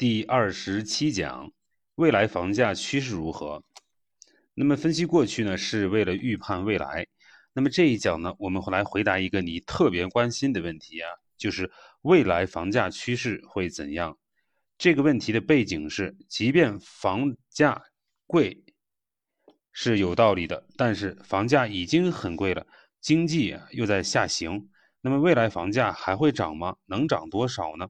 [0.00, 1.52] 第二十七讲，
[1.96, 3.62] 未来房价趋势如何？
[4.54, 7.06] 那么分析过去呢，是为了预判未来。
[7.52, 14.16] 那么这一讲呢，我们会来回答一个你特别关心的问题啊，就是未来房价趋势会怎样？
[14.78, 17.82] 这个问题的背景是，即便房价
[18.26, 18.64] 贵
[19.70, 22.66] 是有道理的，但是房价已经很贵了，
[23.02, 24.66] 经济又在下行，
[25.02, 26.74] 那么未来房价还会涨吗？
[26.86, 27.86] 能涨多少呢？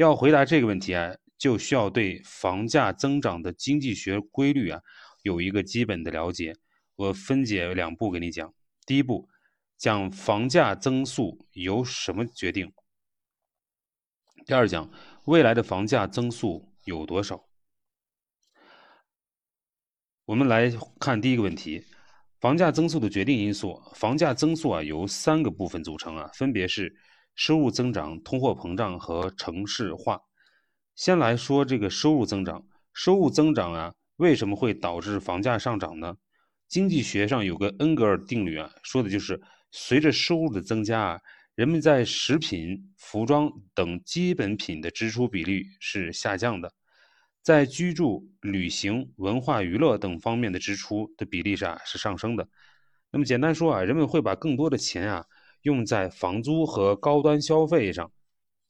[0.00, 4.80] 要回答这个问题啊，就需要对房价增长的经济学规律啊
[5.24, 6.56] 有一个基本的了解。
[6.96, 8.50] 我分解两步给你讲。
[8.86, 9.28] 第一步，
[9.76, 12.72] 讲房价增速由什么决定？
[14.46, 14.90] 第二讲
[15.26, 17.46] 未来的房价增速有多少？
[20.24, 21.84] 我们来看第一个问题，
[22.40, 23.78] 房价增速的决定因素。
[23.94, 26.96] 房价增速啊由三个部分组成啊，分别是
[27.34, 30.20] 收入增长、通货膨胀和城市化。
[30.94, 36.16] 先来说这个收入增长，收入增长啊为什么会导致房价上涨呢？
[36.68, 41.20] 经济学上有个恩格尔定律啊，说的就是随着收入的增加啊，
[41.54, 46.72] 人们在食品、服装等基本品的支出比例是下降的，
[47.42, 52.48] 在居住、旅行、文化娱乐等方面的支出的比例上是上升的。
[53.10, 55.24] 那么简单说啊，人们会把更多的钱啊
[55.62, 58.10] 用在房租和高端消费上，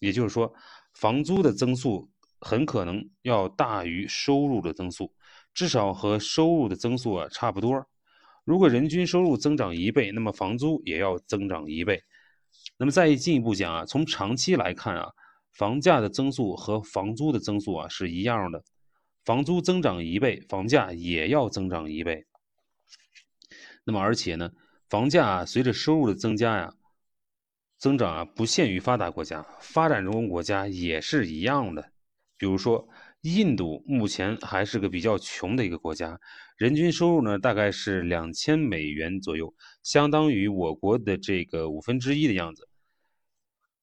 [0.00, 0.52] 也就是说，
[0.94, 5.12] 房租的增速很可能要大于收入的增速。
[5.54, 7.84] 至少和收入的增速啊差不多。
[8.44, 12.00] 如果人均收入增长一倍，那么房租也要增长一倍。
[12.76, 15.10] 那么再进一步讲啊，从长期来看啊，
[15.52, 18.62] 房价的增速和房租的增速啊是一样的。
[19.24, 22.24] 房租增长一倍，房价也要增长一倍。
[23.84, 24.50] 那么而且呢，
[24.88, 26.72] 房价随着收入的增加呀，
[27.78, 31.92] 增长啊不限于发达国家，发展中国家也是一样的。
[32.36, 32.88] 比如说。
[33.22, 36.20] 印度目前还是个比较穷的一个国家，
[36.56, 39.52] 人均收入呢大概是两千美元左右，
[39.82, 42.68] 相当于我国的这个五分之一的样子。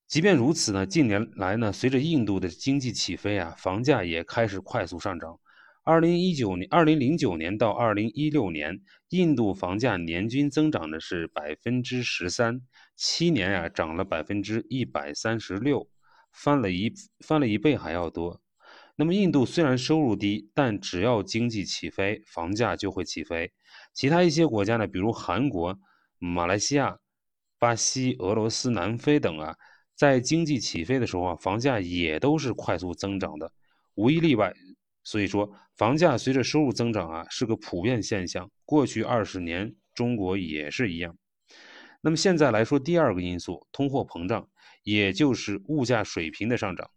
[0.07, 5.37] 即便如此呢，近年来呢，随着印度的经济起飞啊，房价也开始快速上涨。
[5.87, 12.59] 二零一九年、二零零九年到二零一六年，印度房价年均增长的是百分之十三，
[12.95, 15.87] 七年啊涨了百分之一百三十六，
[16.33, 18.41] 翻了一翻了一倍还要多。
[18.95, 23.51] 那么，印度虽然收入低，但只要经济起飞，房价就会起飞。
[23.93, 25.77] 其他一些国家呢，比如韩国、
[26.17, 26.97] 马来西亚、
[27.59, 29.55] 巴西、俄罗斯、南非等啊，
[29.95, 33.51] 在经济起飞的时候啊，房价也都是快速增长的，
[33.93, 34.51] 无一例外。
[35.05, 38.51] 所以说，房价随着收入增长啊，是个普遍现象。
[38.65, 41.15] 过去二十年，中国也是一样。
[42.01, 44.49] 那么现在来说，第二个因素，通货膨胀，
[44.83, 46.89] 也就是物价水平的上涨。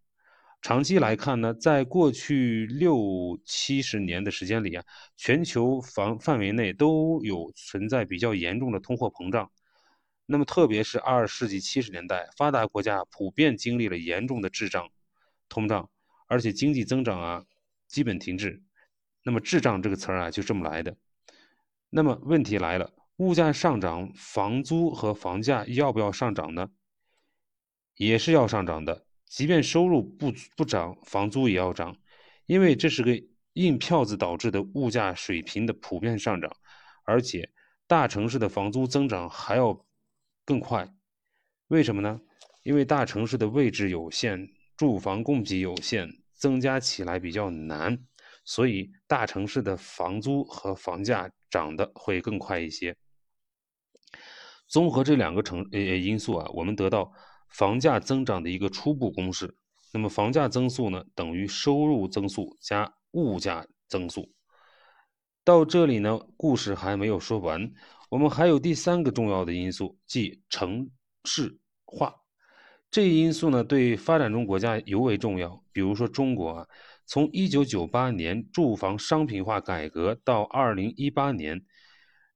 [0.61, 4.83] 长期来看呢，在过去六七十年的时间里啊，
[5.17, 9.51] 全球房范围内都有存在比较严重的通货膨胀。
[10.27, 14.89] 那么，特别是二十世纪七十年代，发达国家普遍经历了严重的滞胀、
[15.49, 15.89] 通胀，
[16.27, 17.45] 而且经济增长啊
[17.89, 18.63] 基本停滞。
[19.25, 20.97] 那么，滞胀这个词儿啊就这么来的。
[21.91, 26.71] 那么，问题来了，物价上涨，房租和房价要不要上涨呢？
[27.97, 29.07] 也是要上涨的。
[29.27, 31.97] 即便收入不不涨，房租也要涨，
[32.47, 33.21] 因为这是个
[33.55, 36.51] 硬票子导致的物价水平的普遍上涨，
[37.05, 37.51] 而且
[37.87, 39.85] 大城市的房租增长还要
[40.45, 40.89] 更快。
[41.67, 42.21] 为什么呢？
[42.63, 47.99] 因为大城市的位置有限，住房供给有限，增加起来比较难，
[48.45, 52.97] 所以大城市的房租和房价涨得会更快一些。
[54.67, 57.13] 综合这两个成呃因素啊，我们得到。
[57.51, 59.57] 房价增长的一个初步公式，
[59.95, 64.31] 那么房价增速呢，等于收入增速加物价增速。
[65.45, 67.73] 到这里呢，故事还没有说完，
[68.11, 70.91] 我们还有第三个重要的因素，即城
[71.25, 72.15] 市化。
[72.91, 75.63] 这一因素呢，对发展中国家尤为重要。
[75.73, 76.67] 比如说中国啊，
[77.05, 81.65] 从一九九八年住房商品化改革到二零一八年。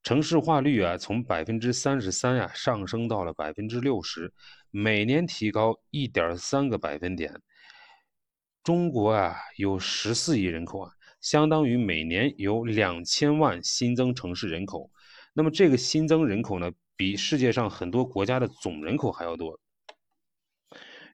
[0.05, 4.32] 城市化率啊，从百分之三十三呀上升到了百分之六十，
[4.73, 7.41] 每年提高一点三个百分点。
[8.65, 10.91] 中国啊有十四亿人口啊，
[11.21, 14.91] 相当于每年有两千万新增城市人口。
[15.32, 19.56] 那么这个新增人口呢，比世界上很多国家的总人口还要多。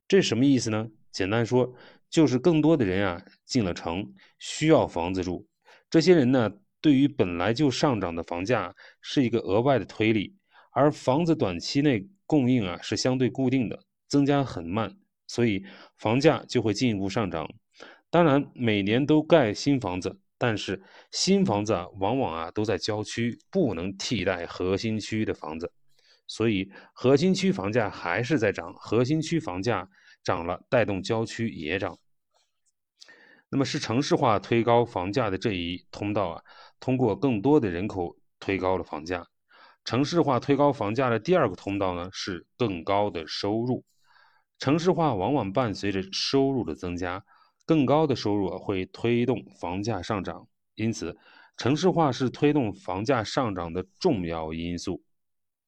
[0.08, 0.88] 这什么意思呢？
[1.12, 1.72] 简单说，
[2.10, 5.46] 就是更多的人啊进了城，需要房子住。
[5.88, 6.50] 这些人呢？
[6.80, 10.36] 对于本来就上涨的房价是一个额外的推力，
[10.70, 13.76] 而房子短期内供应啊是相对固定的，
[14.06, 14.96] 增加很慢，
[15.26, 15.64] 所以
[15.96, 17.52] 房价就会进一步上涨。
[18.10, 25.72] 当然，每年都盖新房子，但是新房子啊，往往啊都在郊区，不能替代核心区的房子，
[26.28, 28.72] 所以核心区房价还是在涨。
[28.74, 29.88] 核心区房价
[30.22, 31.98] 涨了，带动郊区也涨。
[33.50, 36.42] 那么是城市化推高房价的这一通道啊，
[36.78, 39.26] 通过更多的人口推高了房价。
[39.84, 43.84] 城市化推高房价的第二个通道呢，是更高的收入。
[44.58, 47.24] 城市化往往伴随着收入的增加，
[47.64, 50.46] 更高的收入会推动房价上涨。
[50.74, 51.16] 因此，
[51.56, 55.02] 城市化是推动房价上涨的重要因素。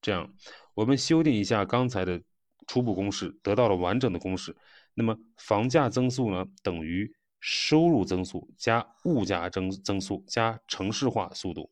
[0.00, 0.32] 这样，
[0.75, 2.20] 我们修订一下刚才的
[2.67, 4.56] 初步公式，得到了完整的公式。
[4.94, 7.14] 那么，房价增速呢，等于。
[7.43, 11.70] 收入增速加物价增增速加城市化速度，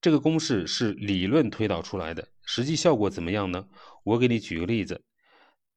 [0.00, 3.66] 这个公式是理论推导出来的，实际效果怎么样呢？
[4.04, 5.02] 我给你举个例子：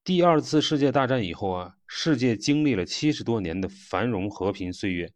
[0.03, 5.11] 第二次世界大战以后啊，世界经历了七十多年的繁荣和平岁月，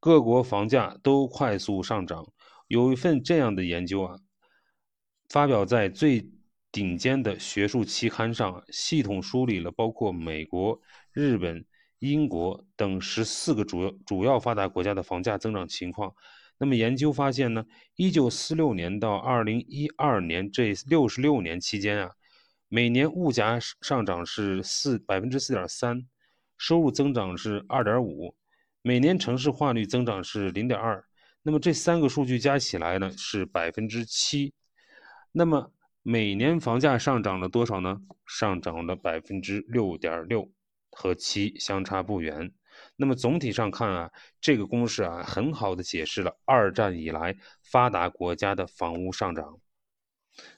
[0.00, 2.26] 各国房价都快速上涨。
[2.66, 4.18] 有一份这样的研究啊，
[5.32, 6.30] 发表在最
[6.70, 10.80] 顶尖的学术期刊上，系统梳理了包括美国、
[11.12, 11.64] 日本。
[12.02, 16.12] 英国等十四个主要主要发达国家的房价增长情况，
[16.58, 17.64] 那么研究发现呢，
[17.94, 22.10] 一九四六年到二零一二年这六十六年期间啊，
[22.66, 26.04] 每年物价上涨是四百分之四点三，
[26.58, 28.34] 收入增长是二点五，
[28.82, 31.04] 每年城市化率增长是零点二，
[31.44, 34.52] 那么这三个数据加起来呢是百分之七，
[35.32, 38.00] 那么每年房价上涨了多少呢？
[38.26, 40.50] 上涨了百分之六点六。
[40.94, 42.52] 和七相差不远。
[42.96, 44.10] 那么总体上看啊，
[44.42, 49.58] 这个公式啊，很好的解释了二战以来发达国家的房屋上涨。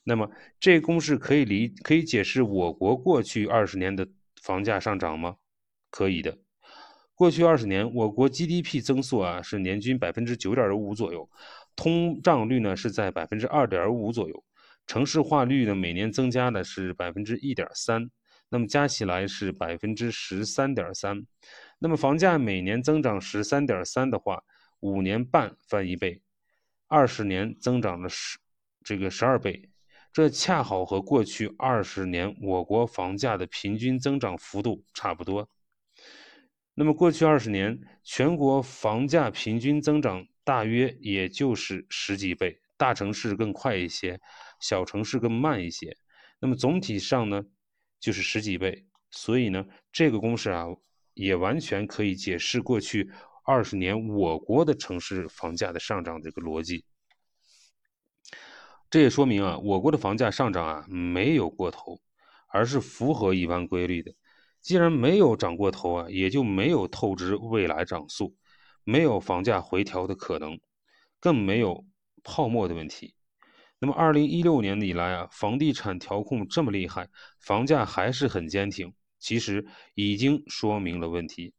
[0.02, 0.28] 那么
[0.58, 4.08] 这公式可以理可以解释我国过去二十年的
[4.42, 5.36] 房价上涨吗？
[5.88, 6.36] 可以的。
[7.14, 11.30] 过去二十年，我国 GDP 增速啊是年均百分之九点五左右，
[11.76, 14.44] 通胀率呢是在百分之二点五左右，
[14.86, 18.10] 城市化率呢每年增加的是百分之一点三。
[18.50, 21.26] 那么加起来是百分之十三点三，
[21.80, 24.44] 那么房价每年增长十三点三的话，
[24.78, 26.22] 五年半翻一倍，
[26.86, 28.38] 二十年增长了十
[28.84, 29.70] 这个十二倍，
[30.12, 35.48] 这恰好和过去二十年我国房价的平均增长幅度差不多。
[36.74, 44.20] 那么过去二十年全国房价平均增长大约也就是十几倍，大城市更快一些，
[44.64, 45.94] 小城市更慢一些。
[46.40, 47.44] 那么总体上呢？
[48.00, 50.64] 就是十几倍，所以呢，这个公式啊，
[51.12, 53.10] 也完全可以解释过去
[53.44, 56.86] 二十年我国的城市房价的上涨这个逻辑。
[58.88, 62.00] 这也说明啊，我国的房价上涨啊没有过头，
[62.48, 64.14] 而是符合一般规律的。
[64.62, 68.34] 既然没有涨过头啊，也就没有透支未来涨速，
[68.82, 70.58] 没有房价回调的可能，
[71.20, 71.84] 更没有
[72.22, 73.14] 泡沫的问题。
[73.84, 77.06] 那么，二零一六年以来啊，房地产调控这么厉害，
[77.38, 81.52] 房价还是很坚挺，其实已经说明了问题。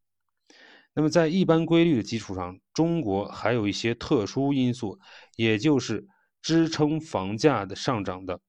[0.95, 4.97] 那么，在一般规律的基础上，中国还有一些特殊因素，
[5.35, 6.07] 也就是
[6.41, 8.39] 支撑房价的上涨的，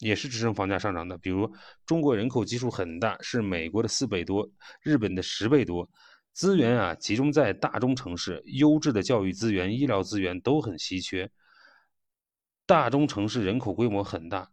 [0.00, 1.16] 也是支撑房价上涨的。
[1.16, 1.48] 比如，
[1.86, 4.50] 中国人口基数很大，是美国的四倍多，
[4.82, 5.88] 日本的十倍多，
[6.32, 11.30] 资源啊集中在大中城市，优质的教育资源、医疗资源都很稀缺。
[12.70, 14.52] 大中城市人口规模很大，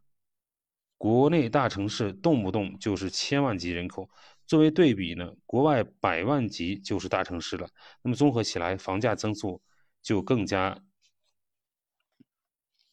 [0.97, 4.09] 国内大城市动不动就是千万级人口。
[4.47, 7.69] 作为对比呢，国外百万级就是大城市了。
[8.01, 9.61] 那么综合起来，房价增速
[10.01, 10.83] 就更加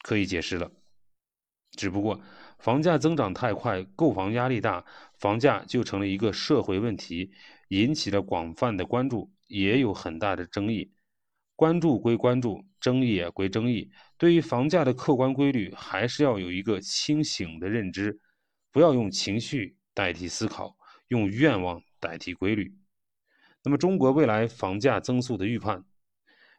[0.02, 0.71] 可以解释了。
[1.71, 2.21] 只不过
[2.59, 4.85] 房价增长太快，购房压力大，
[5.19, 7.33] 房价就成了一个社会问题，
[7.69, 10.93] 引起了广泛的关注，也有很大的争议。
[11.57, 13.91] 关注归关注，争议归争议。
[14.19, 18.19] 对于房价的客观规律，还是要有一个清醒的认知，
[18.73, 20.77] 不要用情绪代替思考，
[21.09, 22.75] 用愿望代替规律。
[23.63, 25.85] 那么，中国未来房价增速的预判，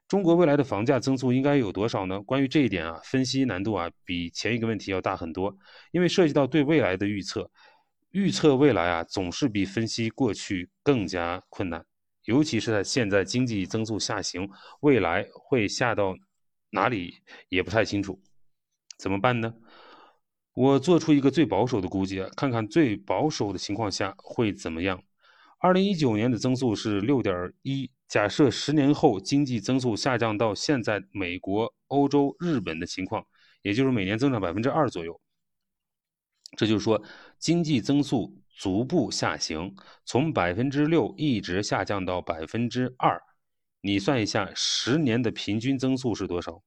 [0.08, 2.22] 中国未来的房价增速应该有多少呢？
[2.22, 5.56] 关于这一点啊，分析难度啊比前一个问题要大很多，
[5.92, 7.52] 因为涉及到对未来的预测，
[8.12, 11.86] 预测未来啊总是比分析过去更加困难。
[12.26, 14.50] 尤其是在现在经济增速下行，
[14.82, 16.16] 未来会下到
[16.72, 17.16] 哪里
[17.50, 18.22] 也不太清楚，
[18.98, 19.54] 怎么办呢？
[20.54, 25.04] 我做出一个最保守的估计啊，看看最保守的情况下会怎么样。
[25.60, 33.26] 二零一九年的增速是六点一，假设十年后经济增速下降到现在美国、欧洲、日本的情况，
[33.64, 35.20] 也就是每年增长百分之二左右，
[36.56, 37.02] 这就是说
[37.38, 43.22] 经济增速逐步下行，从百分之六一直下降到百分之二。
[43.82, 46.64] 你算一下，十年的平均增速是多少？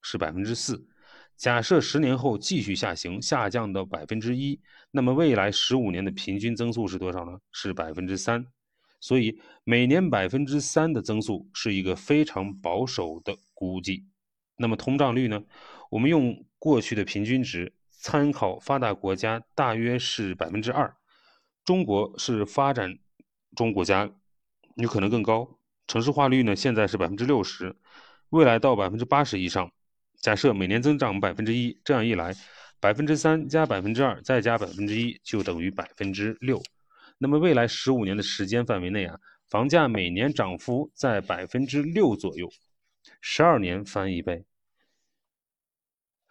[0.00, 0.86] 是百分之四。
[1.36, 4.58] 假设十年后继续下行，下降到百分之一，
[4.90, 7.38] 那么未来十五年的平均增速是多少呢？
[7.52, 8.46] 是百分之三。
[9.00, 14.06] 所以每年百分之三的增速是一个非常保守的估计。
[14.56, 15.44] 那么通胀率呢？
[15.90, 20.95] 我们用过去的平均值，参考发达国家大约是百分之二，
[21.66, 22.96] 中国是发展
[23.56, 24.08] 中国家，
[24.76, 25.58] 有可能更高。
[25.88, 26.54] 城市化率呢？
[26.54, 27.74] 现在是百分之六十，
[28.28, 29.68] 未来到百分之八十以上。
[30.20, 32.32] 假设每年增长百分之一，这样一来，
[32.78, 36.62] 百分之三加百分之二再加百分之一就等于百分之六。
[37.18, 39.18] 那么未来十五年的时间范围内啊，
[39.48, 42.48] 房价每年涨幅在百分之六左右，
[43.20, 44.44] 十二年翻一倍。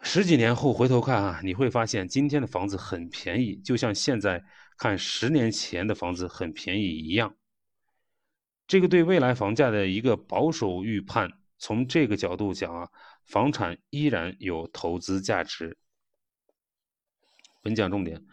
[0.01, 4.41] 十几年后回头看啊，你会发现今天的房子很便宜，就像现在
[4.77, 7.35] 看十年前的房子很便宜一样。
[8.67, 12.89] 这个对未来房价的一个保守预判，从这个角度讲啊。
[13.25, 15.79] 房产依然有投资价值。
[17.63, 18.23] 本讲重点：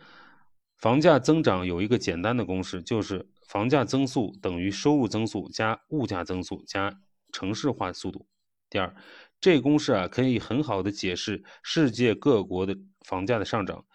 [0.77, 7.01] 房价增长有一个简单的公式，就是房价增速等于收入增速加物价增速加
[7.33, 8.27] 城市化速度。
[8.69, 8.95] 第二，
[9.41, 13.87] 这公式啊可以很好的解释世界各国的房价的上涨，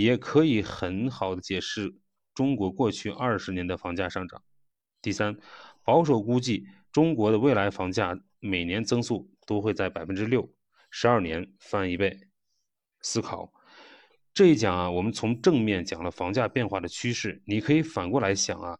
[0.00, 1.94] 也可以很好的解释
[2.34, 4.42] 中国过去二十年的房价上涨。
[5.00, 5.36] 第三，
[5.84, 9.30] 保守估计中国的未来房价每年增速。
[9.44, 10.48] 都会在百分之六，
[10.88, 12.16] 十二年翻一倍。
[13.00, 13.52] 思考
[14.32, 18.78] 这一讲啊，我们从正面讲了房价变化的趋势，你可以反过来想啊，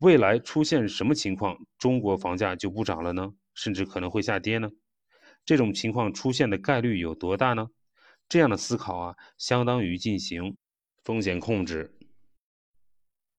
[0.00, 3.32] 未来出现什么情况，中国房价就不涨了呢？
[3.54, 4.68] 甚至可能会下跌呢？
[5.46, 7.68] 这种情况出现的概率有多大呢？
[8.32, 10.56] 这样的思考啊，相当于进行
[11.04, 11.94] 风险控制。